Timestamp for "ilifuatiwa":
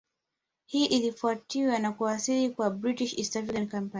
0.85-1.79